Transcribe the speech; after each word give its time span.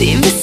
Sevmesin 0.00 0.39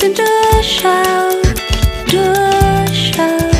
sie 0.00 0.06
sind 0.06 0.18
durchschaut, 0.18 1.44
durchschaut. 2.10 3.50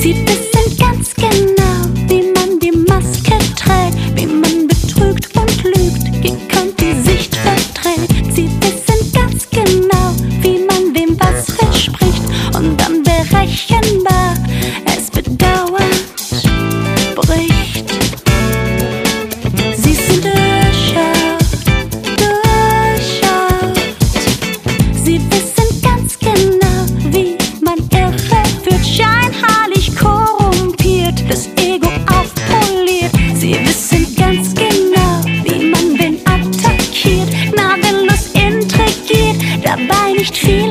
Sie 0.00 0.14
dabei 39.76 40.12
nicht 40.12 40.36
viel 40.36 40.70